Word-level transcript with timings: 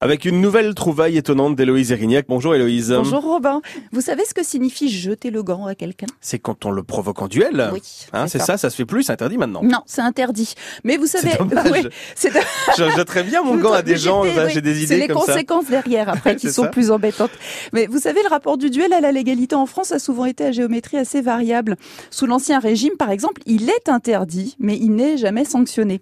Avec 0.00 0.24
une 0.26 0.40
nouvelle 0.40 0.76
trouvaille 0.76 1.16
étonnante 1.16 1.56
d'Héloïse 1.56 1.90
Erignac. 1.90 2.26
Bonjour 2.28 2.54
Héloïse. 2.54 2.92
Bonjour 2.96 3.20
Robin. 3.20 3.60
Vous 3.90 4.00
savez 4.00 4.24
ce 4.24 4.32
que 4.32 4.44
signifie 4.44 4.88
jeter 4.88 5.30
le 5.30 5.42
gant 5.42 5.66
à 5.66 5.74
quelqu'un? 5.74 6.06
C'est 6.20 6.38
quand 6.38 6.64
on 6.66 6.70
le 6.70 6.84
provoque 6.84 7.20
en 7.20 7.26
duel 7.26 7.68
Oui. 7.72 7.82
Hein, 8.12 8.28
c'est 8.28 8.38
ça. 8.38 8.56
ça, 8.56 8.70
se 8.70 8.76
fait 8.76 8.84
plus, 8.84 9.02
c'est 9.02 9.12
interdit 9.12 9.38
maintenant. 9.38 9.60
Non, 9.64 9.80
c'est 9.86 10.00
interdit. 10.00 10.54
Mais 10.84 10.98
vous 10.98 11.06
savez, 11.08 11.32
C'est 11.50 11.72
oui, 11.72 11.88
c'est 12.14 12.30
Je 12.78 12.88
jetterais 12.90 13.24
bien 13.24 13.42
mon 13.42 13.56
gant 13.56 13.72
à 13.72 13.82
des 13.82 13.96
gens, 13.96 14.22
oui. 14.22 14.30
j'ai 14.54 14.60
des 14.60 14.72
C'est 14.76 14.82
idées 14.84 14.98
les 14.98 15.08
comme 15.08 15.18
ça. 15.22 15.32
conséquences 15.32 15.66
derrière 15.66 16.08
après 16.08 16.36
qui 16.36 16.46
C'est 16.46 16.52
sont 16.52 16.62
ça. 16.62 16.68
plus 16.68 16.92
embêtantes. 16.92 17.32
Mais 17.72 17.86
vous 17.86 17.98
savez, 17.98 18.22
le 18.22 18.28
rapport 18.28 18.56
du 18.56 18.70
duel 18.70 18.92
à 18.92 19.00
la 19.00 19.10
légalité 19.10 19.56
en 19.56 19.66
France 19.66 19.90
a 19.90 19.98
souvent 19.98 20.26
été 20.26 20.44
à 20.44 20.52
géométrie 20.52 20.98
assez 20.98 21.22
variable. 21.22 21.74
Sous 22.12 22.26
l'Ancien 22.26 22.60
Régime, 22.60 22.94
par 22.96 23.10
exemple, 23.10 23.42
il 23.46 23.68
est 23.68 23.88
interdit, 23.88 24.54
mais 24.60 24.76
il 24.76 24.90
n'est 24.94 25.16
jamais 25.16 25.44
sanctionné. 25.44 26.00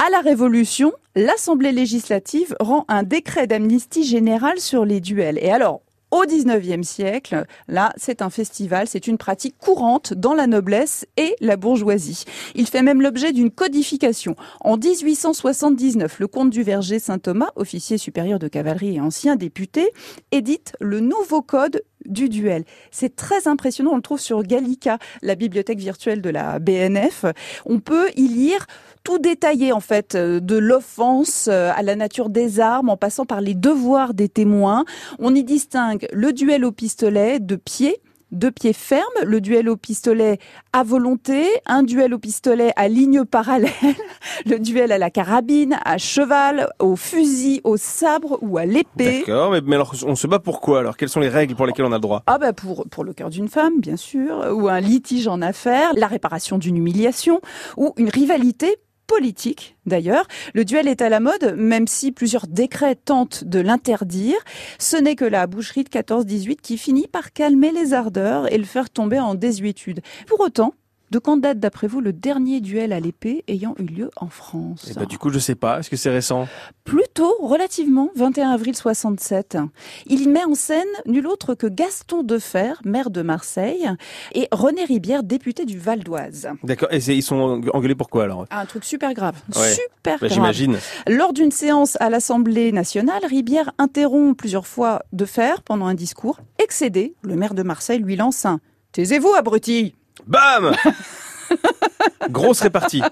À 0.00 0.10
la 0.10 0.20
Révolution, 0.20 0.92
l'Assemblée 1.16 1.72
législative 1.72 2.54
rend 2.60 2.84
un 2.86 3.02
décret 3.02 3.48
d'amnistie 3.48 4.04
générale 4.04 4.60
sur 4.60 4.84
les 4.84 5.00
duels. 5.00 5.38
Et 5.42 5.50
alors, 5.50 5.82
au 6.12 6.24
19e 6.24 6.84
siècle, 6.84 7.44
là, 7.66 7.92
c'est 7.96 8.22
un 8.22 8.30
festival, 8.30 8.86
c'est 8.86 9.08
une 9.08 9.18
pratique 9.18 9.58
courante 9.58 10.14
dans 10.14 10.34
la 10.34 10.46
noblesse 10.46 11.04
et 11.16 11.34
la 11.40 11.56
bourgeoisie. 11.56 12.24
Il 12.54 12.68
fait 12.68 12.82
même 12.82 13.02
l'objet 13.02 13.32
d'une 13.32 13.50
codification. 13.50 14.36
En 14.60 14.76
1879, 14.76 16.20
le 16.20 16.28
comte 16.28 16.50
du 16.50 16.62
Verger 16.62 17.00
Saint-Thomas, 17.00 17.50
officier 17.56 17.98
supérieur 17.98 18.38
de 18.38 18.46
cavalerie 18.46 18.96
et 18.96 19.00
ancien 19.00 19.34
député, 19.34 19.90
édite 20.30 20.74
le 20.80 21.00
nouveau 21.00 21.42
code 21.42 21.82
du 22.08 22.28
duel. 22.28 22.64
C'est 22.90 23.14
très 23.14 23.46
impressionnant, 23.46 23.92
on 23.92 23.96
le 23.96 24.02
trouve 24.02 24.20
sur 24.20 24.42
Gallica, 24.42 24.98
la 25.22 25.34
bibliothèque 25.34 25.78
virtuelle 25.78 26.22
de 26.22 26.30
la 26.30 26.58
BNF. 26.58 27.24
On 27.66 27.80
peut 27.80 28.10
y 28.16 28.28
lire 28.28 28.66
tout 29.04 29.18
détaillé 29.18 29.72
en 29.72 29.80
fait, 29.80 30.14
euh, 30.14 30.40
de 30.40 30.56
l'offense 30.56 31.48
euh, 31.50 31.70
à 31.74 31.82
la 31.82 31.96
nature 31.96 32.28
des 32.28 32.60
armes, 32.60 32.90
en 32.90 32.96
passant 32.96 33.24
par 33.24 33.40
les 33.40 33.54
devoirs 33.54 34.12
des 34.12 34.28
témoins. 34.28 34.84
On 35.18 35.34
y 35.34 35.44
distingue 35.44 36.06
le 36.12 36.32
duel 36.32 36.64
au 36.64 36.72
pistolet 36.72 37.40
de 37.40 37.56
pied, 37.56 37.96
de 38.32 38.50
pied 38.50 38.72
ferme, 38.72 39.04
le 39.24 39.40
duel 39.40 39.68
au 39.68 39.76
pistolet 39.76 40.38
à 40.72 40.82
volonté, 40.82 41.46
un 41.66 41.82
duel 41.82 42.14
au 42.14 42.18
pistolet 42.18 42.72
à 42.76 42.88
ligne 42.88 43.24
parallèle, 43.24 43.70
le 44.46 44.58
duel 44.58 44.92
à 44.92 44.98
la 44.98 45.10
carabine, 45.10 45.78
à 45.84 45.98
cheval, 45.98 46.68
au 46.78 46.96
fusil, 46.96 47.60
au 47.64 47.76
sabre 47.76 48.38
ou 48.42 48.58
à 48.58 48.66
l'épée. 48.66 49.20
D'accord, 49.20 49.52
mais, 49.52 49.60
mais 49.62 49.76
alors 49.76 49.94
on 50.06 50.16
se 50.16 50.26
bat 50.26 50.38
pourquoi 50.38 50.80
alors? 50.80 50.96
Quelles 50.96 51.08
sont 51.08 51.20
les 51.20 51.28
règles 51.28 51.54
pour 51.54 51.66
lesquelles 51.66 51.86
on 51.86 51.92
a 51.92 51.96
le 51.96 52.00
droit? 52.00 52.22
Ah 52.26 52.38
bah 52.38 52.52
pour, 52.52 52.86
pour 52.88 53.04
le 53.04 53.12
cœur 53.12 53.30
d'une 53.30 53.48
femme, 53.48 53.80
bien 53.80 53.96
sûr, 53.96 54.46
ou 54.52 54.68
un 54.68 54.80
litige 54.80 55.28
en 55.28 55.42
affaires, 55.42 55.92
la 55.96 56.06
réparation 56.06 56.58
d'une 56.58 56.76
humiliation, 56.76 57.40
ou 57.76 57.94
une 57.96 58.10
rivalité 58.10 58.76
politique 59.08 59.76
d'ailleurs. 59.86 60.28
Le 60.54 60.64
duel 60.64 60.86
est 60.86 61.02
à 61.02 61.08
la 61.08 61.18
mode, 61.18 61.56
même 61.56 61.88
si 61.88 62.12
plusieurs 62.12 62.46
décrets 62.46 62.94
tentent 62.94 63.42
de 63.42 63.58
l'interdire. 63.58 64.36
Ce 64.78 64.96
n'est 64.96 65.16
que 65.16 65.24
la 65.24 65.48
boucherie 65.48 65.82
de 65.82 65.88
14-18 65.88 66.56
qui 66.60 66.78
finit 66.78 67.08
par 67.08 67.32
calmer 67.32 67.72
les 67.72 67.94
ardeurs 67.94 68.52
et 68.52 68.58
le 68.58 68.64
faire 68.64 68.90
tomber 68.90 69.18
en 69.18 69.34
désuétude. 69.34 70.02
Pour 70.26 70.38
autant, 70.40 70.74
de 71.10 71.18
quand 71.18 71.36
date 71.36 71.58
d'après 71.58 71.86
vous 71.86 72.00
le 72.00 72.12
dernier 72.12 72.60
duel 72.60 72.92
à 72.92 73.00
l'épée 73.00 73.44
ayant 73.48 73.74
eu 73.78 73.84
lieu 73.84 74.10
en 74.16 74.28
France 74.28 74.86
Eh 74.90 74.94
ben, 74.94 75.04
Du 75.06 75.18
coup, 75.18 75.30
je 75.30 75.38
sais 75.38 75.54
pas. 75.54 75.78
Est-ce 75.80 75.90
que 75.90 75.96
c'est 75.96 76.10
récent? 76.10 76.46
Plutôt, 76.84 77.34
relativement, 77.40 78.10
21 78.16 78.50
avril 78.50 78.74
67. 78.76 79.58
Il 80.06 80.28
met 80.28 80.44
en 80.44 80.54
scène 80.54 80.86
nul 81.06 81.26
autre 81.26 81.54
que 81.54 81.66
Gaston 81.66 82.22
Defer, 82.22 82.72
maire 82.84 83.10
de 83.10 83.22
Marseille, 83.22 83.88
et 84.34 84.48
René 84.52 84.84
Ribière, 84.84 85.22
député 85.22 85.64
du 85.64 85.78
Val 85.78 86.00
d'Oise. 86.04 86.48
D'accord. 86.62 86.88
Et 86.92 86.98
ils 86.98 87.22
sont 87.22 87.60
engueulés 87.72 87.94
pourquoi 87.94 88.24
alors? 88.24 88.46
Un 88.50 88.66
truc 88.66 88.84
super 88.84 89.14
grave. 89.14 89.36
Ouais. 89.56 89.70
Super 89.72 90.18
Bah, 90.18 90.26
grave. 90.26 90.30
J'imagine. 90.32 90.78
Lors 91.08 91.32
d'une 91.32 91.50
séance 91.50 91.96
à 92.00 92.10
l'Assemblée 92.10 92.72
nationale, 92.72 93.24
Ribière 93.28 93.72
interrompt 93.78 94.38
plusieurs 94.38 94.66
fois 94.66 95.02
Defer 95.12 95.54
pendant 95.64 95.86
un 95.86 95.94
discours. 95.94 96.40
Excédé, 96.58 97.14
le 97.22 97.36
maire 97.36 97.54
de 97.54 97.62
Marseille 97.62 97.98
lui 97.98 98.16
lance 98.16 98.44
un 98.46 98.60
Taisez-vous, 98.92 99.34
abruti 99.36 99.94
Bam 100.26 100.74
Grosse 102.30 102.60
répartie. 102.60 103.02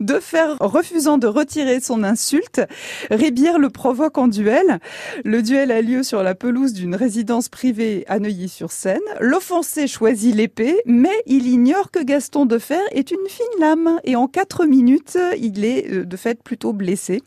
Defer 0.00 0.54
refusant 0.60 1.18
de 1.18 1.26
retirer 1.26 1.80
son 1.80 2.02
insulte, 2.02 2.62
Ribière 3.10 3.58
le 3.58 3.70
provoque 3.70 4.18
en 4.18 4.28
duel. 4.28 4.78
Le 5.24 5.42
duel 5.42 5.70
a 5.70 5.82
lieu 5.82 6.02
sur 6.02 6.22
la 6.22 6.34
pelouse 6.34 6.72
d'une 6.72 6.94
résidence 6.94 7.48
privée 7.48 8.04
à 8.08 8.18
Neuilly-sur-Seine. 8.18 9.00
L'offensé 9.20 9.86
choisit 9.86 10.34
l'épée, 10.34 10.80
mais 10.86 11.22
il 11.26 11.46
ignore 11.46 11.90
que 11.90 12.02
Gaston 12.02 12.46
Defer 12.46 12.80
est 12.92 13.10
une 13.10 13.28
fine 13.28 13.46
lame 13.60 13.98
et 14.04 14.16
en 14.16 14.28
quatre 14.28 14.66
minutes, 14.66 15.18
il 15.38 15.64
est 15.64 15.90
euh, 15.92 16.04
de 16.04 16.16
fait 16.16 16.42
plutôt 16.42 16.72
blessé. 16.72 17.22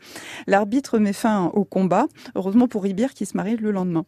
L'arbitre 0.46 0.98
met 0.98 1.12
fin 1.12 1.50
au 1.54 1.64
combat, 1.64 2.06
heureusement 2.34 2.68
pour 2.68 2.82
Ribière 2.82 3.14
qui 3.14 3.26
se 3.26 3.36
marie 3.36 3.56
le 3.56 3.70
lendemain. 3.70 4.04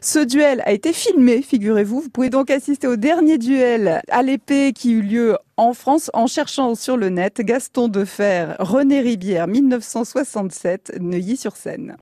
Ce 0.00 0.18
duel 0.18 0.62
a 0.64 0.72
été 0.72 0.92
filmé, 0.92 1.42
figurez-vous. 1.42 2.00
Vous 2.00 2.10
pouvez 2.10 2.30
donc 2.30 2.50
assister 2.50 2.86
au 2.86 2.96
dernier 2.96 3.38
duel 3.38 4.00
à 4.10 4.22
l'épée 4.22 4.72
qui 4.72 4.92
eut 4.92 5.02
lieu 5.02 5.36
en 5.56 5.74
France 5.78 6.10
en 6.12 6.26
cherchant 6.26 6.74
sur 6.74 6.96
le 6.96 7.08
net 7.08 7.40
Gaston 7.40 7.88
Defer, 7.88 8.56
René 8.58 9.00
Ribière, 9.00 9.46
1967, 9.46 10.98
Neuilly-sur-Seine. 11.00 11.96